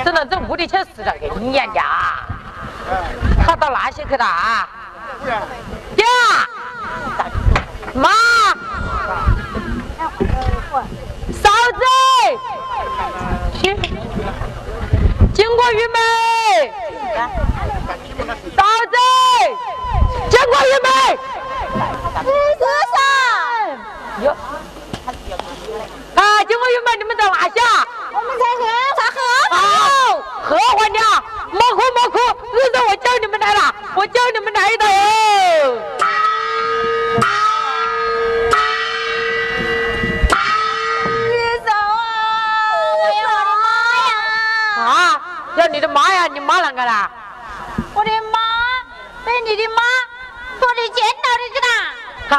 [0.04, 1.12] 真的这屋里全是人
[1.72, 1.82] 家。
[3.44, 4.68] 他到哪些去了啊？
[5.96, 6.04] 爹。
[7.96, 8.10] 妈，
[11.32, 11.80] 嫂子，
[15.32, 15.98] 经过玉梅，
[18.54, 18.96] 嫂子，
[20.28, 20.88] 经过玉梅，
[22.58, 22.98] 哥嫂，
[24.22, 24.26] 哟，
[26.14, 27.54] 啊，经过玉梅，你们在哪下？
[28.12, 28.62] 我们在河，
[28.96, 29.16] 在河。
[29.50, 29.58] 好，
[30.42, 31.00] 喝完了，
[31.50, 34.84] 莫哭莫哭，儿子我叫你们来了，我叫你们来的。
[35.66, 36.04] 哦。
[37.18, 37.24] 哥
[45.68, 47.10] 你的妈呀，你妈啷个啦？
[47.94, 48.38] 我的妈
[49.24, 49.82] 被你的妈
[50.60, 51.70] 拖到监牢里去啦。
[52.36, 52.38] 啊！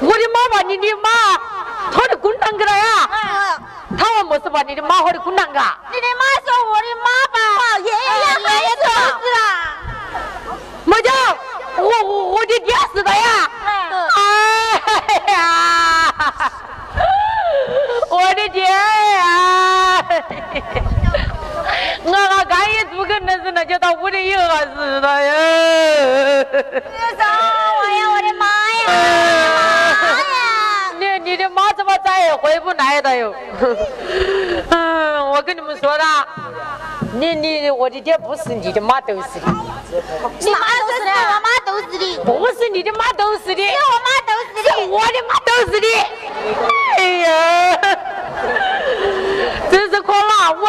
[0.00, 1.08] 我的妈把你的妈
[1.92, 3.08] 拖的滚蛋去了呀？
[3.98, 5.52] 他为么事把你的妈拖到公堂去？
[5.52, 7.92] 你的妈说我的妈把爷爷
[8.76, 8.84] 死
[9.36, 9.38] 了。
[10.84, 11.12] 没叫，
[11.76, 13.50] 我我我的爹死了呀！
[14.16, 14.18] 哎
[15.32, 16.14] 呀，
[18.08, 20.04] 我的爹呀！
[22.02, 23.52] 我还刚一做个那是
[24.22, 24.42] 那就到屋里以后
[24.74, 25.32] 死了呀！
[26.52, 26.60] 哥
[27.16, 27.24] 嫂，
[27.80, 28.44] 我要我的妈
[28.76, 28.84] 呀！
[30.02, 30.92] 妈呀！
[30.98, 33.34] 你你的妈怎么再也回不来了哟？
[34.70, 36.04] 嗯，我跟你们说了，
[37.14, 39.46] 你你我的爹不是你的妈都是的，
[40.38, 43.68] 你妈都是的，我妈都是的，不是你的妈都是的，我
[44.04, 44.70] 妈都是的。
[44.86, 45.86] 我的妈都是的。
[46.98, 47.28] 哎呀，
[49.70, 50.68] 真是可恼我！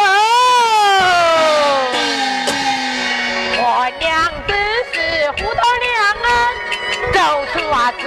[7.98, 8.04] 子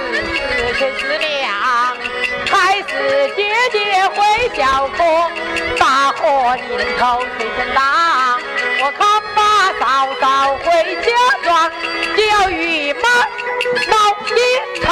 [0.78, 1.96] 真是娘，
[2.50, 4.16] 还是姐姐会
[4.54, 5.30] 小风，
[5.78, 8.38] 大河临头水真大。
[8.78, 9.84] 我看把嫂
[10.20, 10.64] 嫂回
[11.02, 11.08] 家
[11.42, 11.70] 庄，
[12.14, 13.08] 钓鱼马
[13.90, 13.92] 毛
[14.34, 14.84] 一场。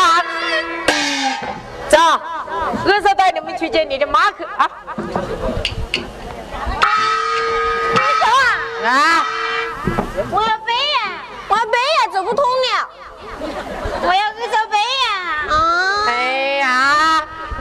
[1.89, 1.99] 走，
[2.87, 4.71] 二嫂带你们去见你的妈去啊！
[6.81, 6.89] 啊，
[8.85, 9.27] 啊！
[10.31, 12.89] 我要背呀，我要背呀，走不通了。
[14.03, 14.64] 我要二嫂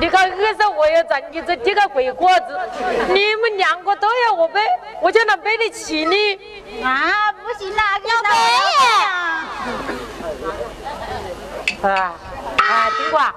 [0.04, 2.60] 你看二嫂我要长你这几个鬼果子，
[3.14, 4.60] 你们两个都要我背，
[5.00, 6.84] 我就能背得起你。
[6.84, 8.30] 啊，不行啦，要背
[8.84, 8.92] 呀。
[11.84, 12.16] 啊
[12.58, 13.34] 啊，金瓜，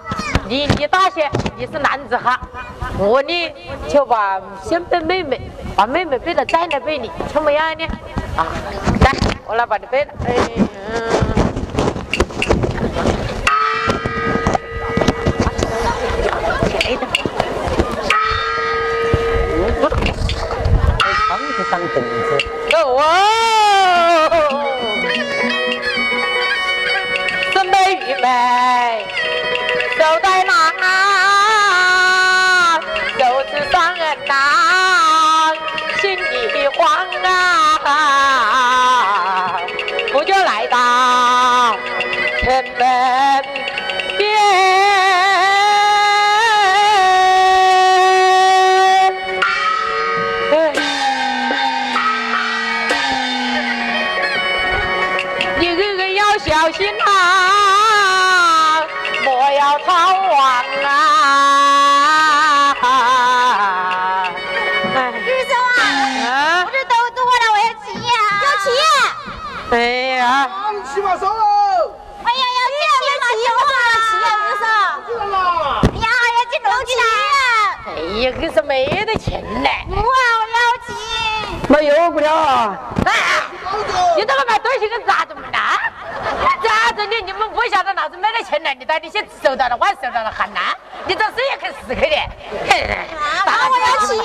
[0.49, 2.37] 你你大些，你是男子汉，
[2.99, 3.55] 我呢
[3.87, 5.41] 就把先背妹妹，
[5.77, 7.87] 把妹妹背了再来背你，怎么样呢？
[8.37, 8.45] 啊，
[9.03, 9.13] 来，
[9.47, 10.13] 我来把你背了。
[10.27, 10.35] 哎，
[10.91, 11.56] 嗯。
[21.71, 22.36] 当等子。
[78.57, 79.69] 是没得钱呢。
[79.87, 80.01] 不啊，
[80.41, 80.89] 我要骑。
[81.69, 82.75] 没有不了。
[83.05, 83.13] 哎，
[84.17, 85.59] 你这个买东西跟咋子么呢？
[86.63, 88.71] 咋子你你们不晓得老子没得钱呢？
[88.79, 90.61] 你到底先收到了，我收到了喊呐？
[91.07, 92.17] 你这事也可死去的。
[93.45, 94.23] 那我要骑呀，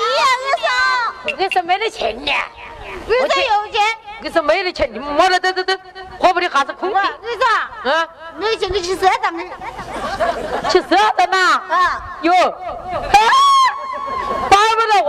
[1.36, 2.32] 哥我说没得钱呢。
[3.06, 3.08] 嫂。
[3.08, 3.82] 哥嫂有钱。
[4.24, 5.74] 我说没得钱，你摸了走走走，
[6.18, 7.02] 活不的啥子空的。
[7.20, 8.08] 你说，啊，
[8.38, 9.46] 没钱你去赊账门。
[10.70, 11.60] 去赊账呐？
[11.68, 12.18] 啊。
[12.22, 12.50] 哟，哎，巴不
[13.12, 13.51] 得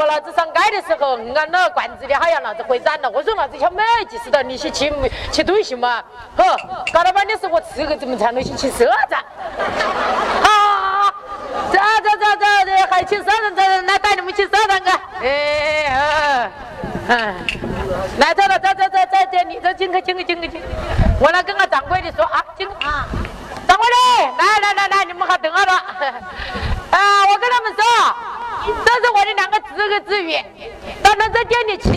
[0.05, 3.09] 老子上街的时候，按那个罐子的好像老子会长了。
[3.09, 4.91] 我说老子想买几十道，你去吃
[5.31, 6.03] 吃东西嘛？
[6.35, 6.57] 呵，
[6.91, 9.19] 搞了半天是我吃个怎么才能去吃赊账？
[10.43, 11.11] 啊，
[11.71, 14.91] 走走走走走，还去赊账，走，来带你们去赊账去。
[15.25, 16.51] 哎啊，
[17.09, 17.35] 嗯，
[18.19, 20.65] 来走了，走走走走走，你这进去进去进去进去，
[21.19, 23.05] 我来跟个掌柜的说啊，进啊，
[23.67, 23.93] 掌柜的。
[24.37, 25.83] 来来来来，你们好等下了。
[28.63, 30.37] 啊，我跟他们说，这是我的两个侄儿侄女，
[31.03, 31.89] 到那这店里去，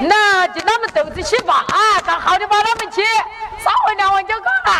[0.00, 3.02] 那就他们斗子去吧啊，找好的把他们去，
[3.58, 4.72] 稍微两万就够了。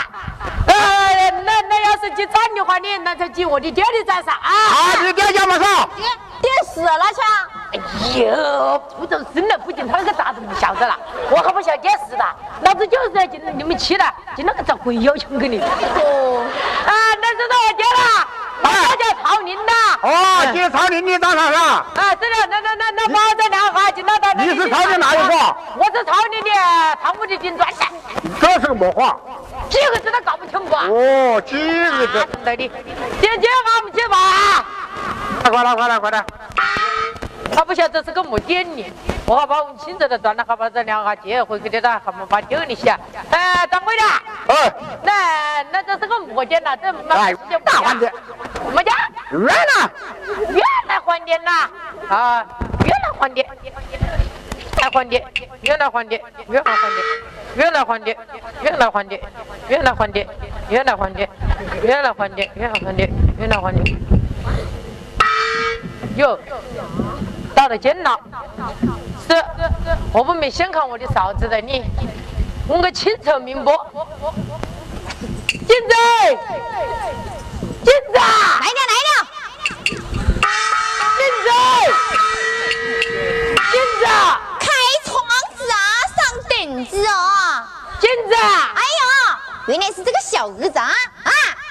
[0.66, 4.50] 呃，那那要是去站的话你，那就进我的店里站上啊。
[4.50, 5.88] 啊，你店叫马上？
[6.42, 7.20] 电死了去。
[7.72, 7.80] 哎
[8.20, 10.96] 呦，不走生了，不进他那个咋子不晓得了？
[11.30, 12.24] 我可不晓得电视的，
[12.62, 14.04] 老子就是要进你们去的，
[14.36, 15.58] 进那个找鬼要求给你。
[15.58, 16.44] 哦，
[16.86, 18.28] 啊，那是到我家了，
[18.64, 19.72] 我叫曹林的。
[20.02, 21.62] 哦，进曹林的当场上。
[21.62, 24.32] 啊，是的，那那那那包这两哈进到到。
[24.34, 25.56] 你是曹林哪一个？
[25.76, 26.50] 我是曹林的
[27.02, 27.84] 唐屋的金砖的。
[28.40, 29.16] 这是个么话？
[29.70, 30.86] 几个字都搞不清楚啊？
[30.88, 32.28] 哦，几个字？
[32.44, 32.68] 对的，
[33.20, 33.48] 姐姐
[33.78, 34.64] 我们去吧。
[35.42, 36.24] 快点，快点，快点！
[37.52, 38.84] 他不晓得这是个么店呢，
[39.26, 42.98] 我还把我们亲戚的端了，还把这两下接回去的了，还没把丢里下。
[43.30, 44.02] 哎，掌柜的，
[44.52, 44.72] 哎，
[45.02, 46.76] 那那这是个么店呐？
[46.76, 47.34] 这哎，
[47.64, 48.12] 大饭店，
[48.72, 48.92] 么家？
[49.30, 49.90] 原来，
[50.48, 51.50] 原来饭店呐，
[52.08, 52.46] 啊，
[52.80, 53.46] 原来饭店，
[54.82, 55.24] 来饭店，
[55.62, 57.04] 原来饭店，原来饭店，
[57.56, 58.16] 原来饭店，
[58.62, 59.20] 原来饭店，
[59.68, 60.28] 原来饭店，
[60.68, 61.28] 原来饭店，
[61.82, 63.96] 原来饭店，原来饭店，原来饭店，
[66.16, 66.38] 哟。
[67.54, 68.18] 到了监了，
[69.28, 69.44] 是，
[70.12, 71.84] 我不没先看我的嫂子的你，
[72.66, 73.72] 我个清楚明白。
[75.48, 75.94] 金子，
[77.84, 79.10] 金子，来了来了，
[81.16, 81.48] 金子，
[83.70, 84.04] 金子，
[84.60, 84.66] 开
[85.04, 85.12] 窗
[85.56, 85.76] 子啊，
[86.16, 86.18] 上
[86.50, 87.10] 凳子哦，
[88.00, 90.90] 金子，哎呦，原来是这个小儿子啊
[91.22, 91.30] 啊，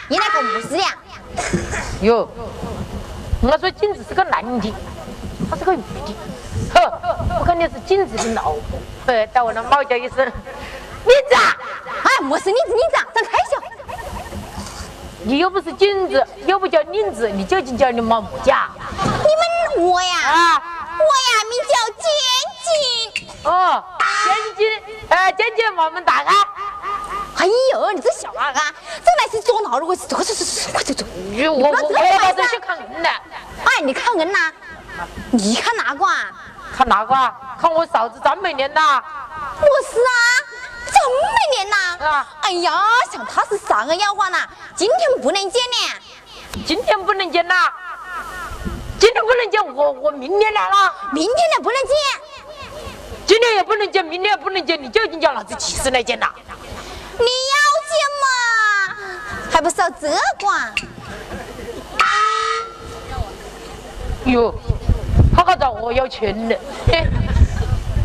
[0.10, 0.88] 原来可不是呀？
[2.02, 2.28] 哟，
[3.42, 4.74] 我说金子是个男的。
[5.50, 5.82] 他是个女
[6.74, 7.00] 的，呵，
[7.40, 8.80] 我看你是金子的老婆。
[9.06, 13.62] 呃，到我那猫叫一声，林子，哎，我是妮子，妮子，张开笑。
[15.26, 18.70] 你又不是金子，又不叫林子，你究竟叫你妈么家？
[18.98, 20.64] 你们我呀，啊，
[20.98, 22.06] 我呀，名叫尖
[22.64, 23.52] 尖。
[23.52, 23.84] 哦，
[24.26, 26.34] 尖尖，呃，尖尖，我们打开。
[27.38, 28.74] 哎呦，你这小娃啊，
[29.04, 31.06] 这来是捉闹了，我走走走走，快走走。
[31.52, 33.10] 我我我要这去看恩的。
[33.10, 34.52] 哎，你看人呐？
[35.32, 36.32] 你看哪个啊？
[36.76, 37.36] 看哪个啊？
[37.60, 39.04] 看我嫂子张美莲呐。
[39.60, 40.12] 我是啊，
[40.92, 41.98] 张美莲呐。
[42.06, 42.28] 啊。
[42.42, 44.38] 哎呀，想她是啥个妖话呢？
[44.76, 45.78] 今天不能见呢。
[46.66, 47.72] 今天不能见呐。
[49.00, 50.94] 今天不能见，我我明天来了。
[51.12, 51.92] 明天来不能见。
[53.26, 56.32] 今天也不能见，明天也不能见，你究竟叫老子几时来见呐？
[57.18, 57.56] 你要
[57.90, 58.28] 见嘛，
[59.52, 60.18] 还不是要这个？
[64.32, 64.54] 哟。
[65.46, 66.56] 他找 我要钱呢，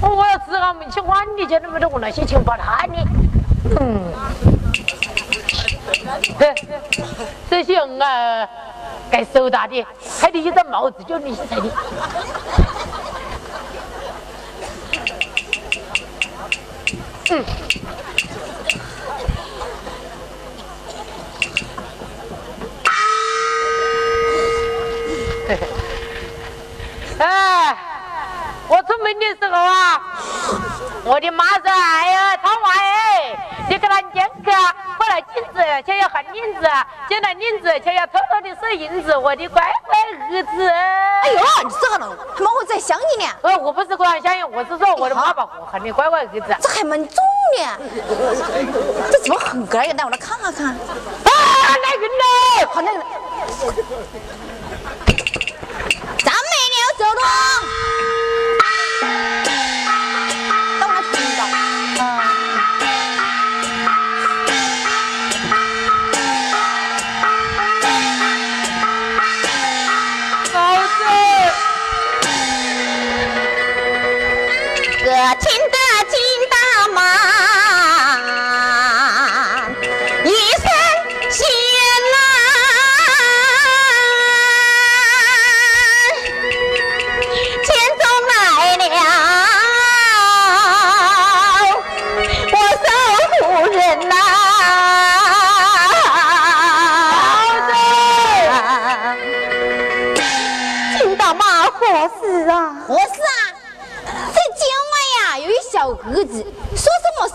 [0.01, 2.97] 我要是俺们去还你钱，那么多我那些钱把他呢？
[3.81, 4.01] 嗯，
[6.39, 6.55] 这
[7.51, 8.49] 这些人啊，
[9.11, 9.85] 该收大的，
[10.21, 11.71] 还得一张帽子叫你去彩的。
[17.31, 17.45] 嗯。
[27.19, 27.77] 哎，
[28.69, 30.01] 我出门的时候啊，
[31.05, 33.37] 我的妈说：“哎呀，他娃哎，
[33.69, 34.53] 你给他念个，
[34.97, 36.61] 过来金子，却要喊银子，
[37.09, 39.99] 进来银子，却要偷偷的收银子，我的乖乖
[40.31, 43.31] 儿子。”哎呦，你这个人，他妈我在想你呢。
[43.43, 46.41] 呃，我不是光想你，我是说我的爸爸，我喊你乖乖儿子。
[46.61, 47.17] 这还蛮重
[47.59, 47.65] 的，
[49.11, 49.93] 这怎么很个呀？
[49.97, 50.67] 来，我来看看看。
[50.67, 50.77] 啊，
[51.83, 52.25] 来人了，
[52.73, 53.03] 好，来人。
[57.21, 58.08] 우.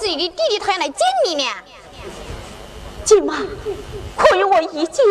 [0.04, 1.46] 自己的弟弟他要来见你呢，
[3.06, 3.38] 舅妈，
[4.18, 5.02] 可有我一见，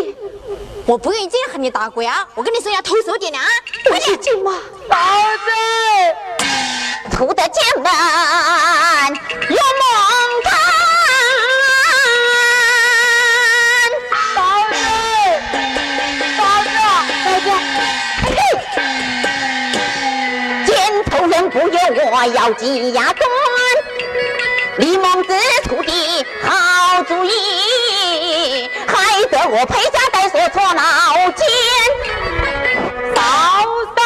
[0.85, 2.29] 我不愿意这样和你打鬼啊！
[2.35, 3.49] 我跟你说要投诉的呢啊！
[3.85, 4.53] 对，舅妈，
[4.91, 4.99] 宝
[5.47, 6.47] 子，
[7.11, 9.15] 偷得艰难
[9.49, 9.89] 有梦
[10.45, 10.53] 难，
[14.37, 14.75] 宝子，
[16.37, 16.69] 宝子，
[17.25, 17.49] 再见，
[18.27, 18.31] 嘿，
[20.67, 20.71] 见
[21.31, 21.79] 人不约，
[22.11, 23.11] 我咬紧牙。
[24.79, 31.47] 李孟子出的好主意，害得我陪嫁带锁错牢监。
[33.15, 33.21] 嫂
[33.97, 34.01] 嫂，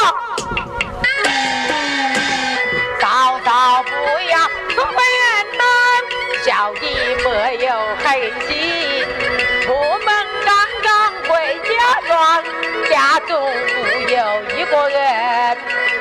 [3.00, 3.90] 嫂嫂不
[4.28, 4.34] 要
[4.74, 5.24] 出门远
[5.56, 5.64] 难，
[6.44, 6.84] 小弟
[7.22, 7.28] 没
[7.64, 7.70] 有
[8.04, 9.06] 黑心，
[9.62, 10.08] 出门
[10.44, 10.50] 刚
[10.82, 10.90] 刚
[11.28, 11.30] 回
[11.62, 11.70] 家
[12.08, 12.42] 庄，
[12.90, 14.16] 家中无有
[14.58, 14.98] 一个人，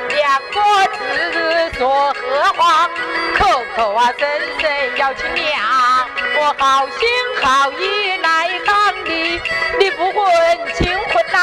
[0.08, 0.56] 两个
[0.98, 0.98] 字
[1.78, 2.15] 说
[2.54, 2.88] 话，
[3.38, 4.28] 口口啊声
[4.60, 5.44] 声要亲娘，
[6.38, 7.08] 我好心
[7.42, 9.40] 好意来帮你，
[9.78, 10.24] 你不混
[10.74, 11.38] 亲混呐、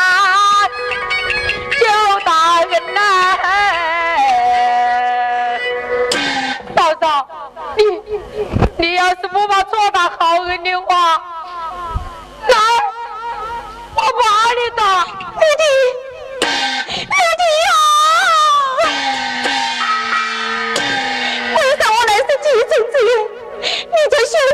[1.80, 1.86] 周
[2.26, 3.00] 大人呐、
[6.76, 7.28] 嫂嫂，
[7.78, 7.84] 你
[8.78, 11.22] 你要是不把做大好人的话，
[12.48, 12.58] 来
[13.96, 15.64] 我把你打，六弟，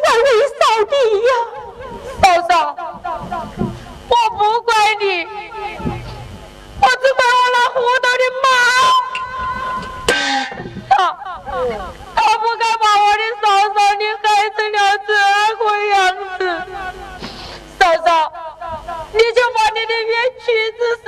[0.10, 0.94] 就休管为扫地
[1.28, 1.32] 呀？
[2.22, 2.52] 嫂嫂，
[4.08, 5.04] 我不怪你，
[6.82, 8.46] 我只怪我那糊涂的妈。
[10.90, 10.94] 他
[12.16, 15.10] 他不该把我的嫂嫂你害成了这
[15.58, 15.94] 个样
[16.38, 16.42] 子。
[17.80, 18.10] 嫂嫂，
[19.14, 21.06] 你就把你的冤屈之事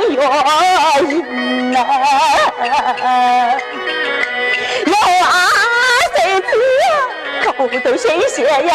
[0.00, 0.22] 将药
[1.02, 1.76] 饮呐。
[4.86, 5.30] 有啊，
[6.16, 6.48] 谁知
[7.56, 8.72] 口都鲜血呀，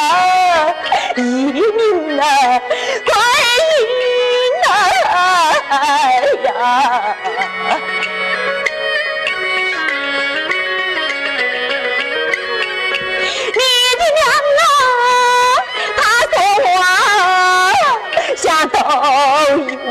[1.15, 2.23] 一命啊，
[3.05, 3.13] 归
[3.71, 3.83] 阴
[4.67, 4.69] 啊，
[5.69, 5.73] 哎
[6.43, 6.49] 呀！
[13.47, 13.59] 你
[13.97, 14.19] 的娘
[14.59, 14.63] 啊，
[15.97, 15.99] 她
[18.67, 18.73] 说
[19.85, 19.89] 我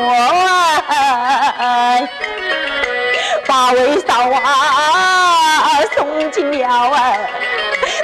[3.64, 7.16] 下斗我把为嫂啊送进了啊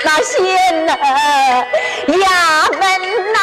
[0.04, 0.96] 那县呐
[2.08, 3.38] 衙门呐。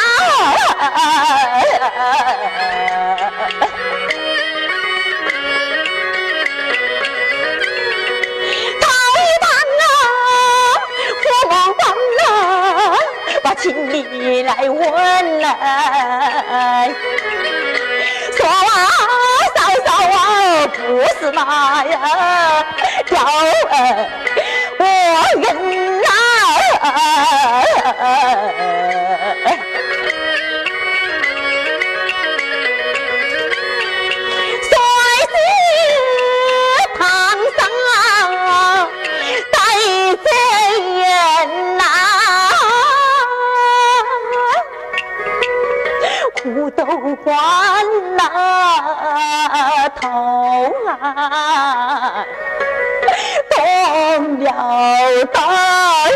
[13.60, 16.94] 请你来问来，
[18.38, 19.27] 说啊，嫂嫂啊，
[20.70, 22.66] 不是那呀，
[23.06, 24.84] 叫我
[25.42, 25.46] 人
[26.04, 26.08] 啊。
[47.28, 47.36] 都换
[48.16, 50.02] 那头
[50.88, 52.26] 啊，
[53.50, 54.46] 动了
[55.34, 55.42] 大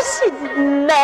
[0.00, 0.94] 心呐，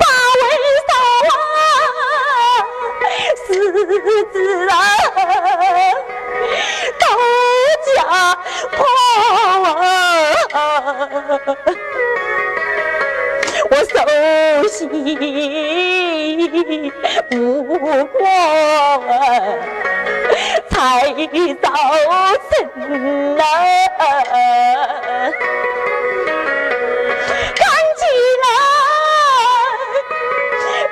[0.00, 0.04] 八
[0.40, 0.42] 位
[0.88, 0.90] 嫂
[1.30, 1.38] 啊，
[3.46, 3.48] 四
[4.32, 4.34] 子
[4.68, 4.74] 啊，
[6.98, 7.04] 都
[7.94, 7.96] 家
[8.72, 8.76] 破
[10.52, 10.54] 啊。
[13.68, 13.94] 我手
[14.68, 14.78] 心
[17.30, 18.06] 不过
[20.68, 20.74] 才
[21.60, 21.64] 造
[22.50, 22.56] 成
[23.38, 23.40] 啊，
[27.54, 27.58] 看
[27.96, 28.00] 起
[28.42, 28.44] 来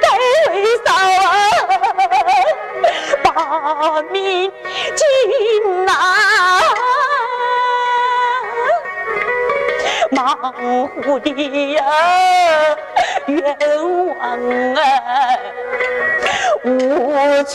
[0.00, 0.04] 该
[0.52, 0.52] 为
[0.84, 0.86] 啥
[3.22, 3.26] 把
[4.10, 4.12] 命
[4.96, 5.02] 紧
[5.84, 5.90] 拿？
[10.10, 10.52] 忙
[11.02, 11.28] 乎的
[11.72, 11.82] 呀，
[13.26, 13.42] 冤
[14.18, 14.38] 枉
[14.74, 14.78] 啊，
[16.64, 16.68] 无
[17.44, 17.52] 屈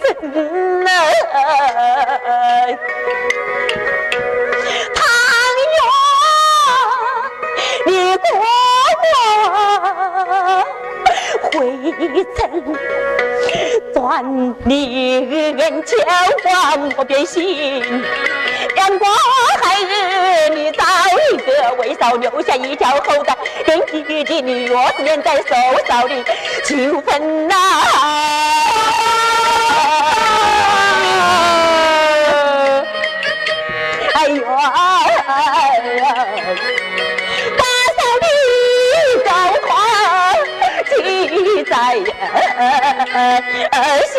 [0.00, 0.88] 身啊！
[4.94, 4.98] 唐
[5.74, 5.78] 元，
[7.86, 8.24] 你过
[9.02, 9.04] 我
[11.52, 11.54] 回
[12.34, 12.40] 城，
[13.92, 13.94] 转
[14.64, 14.68] 你
[15.58, 15.90] 恩千
[16.46, 17.38] 万莫变心，
[18.76, 19.12] 阳光
[21.32, 25.54] 一个为嫂留下一条后代，跟弟弟你若是连在手
[25.86, 26.14] 上的
[26.64, 27.54] 情分呐！
[34.14, 34.58] 哎呦哎
[35.96, 36.02] 呀，
[37.56, 37.62] 大
[37.96, 38.26] 嫂的
[39.24, 39.30] 高
[39.66, 39.68] 话
[40.88, 40.92] 记
[41.64, 41.72] 在
[44.12, 44.14] 心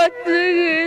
[0.00, 0.79] 见过子